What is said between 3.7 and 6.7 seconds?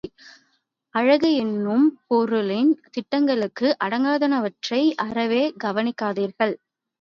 அடங்காதனவற்றை அறவே கவனிக்காதீர்கள்.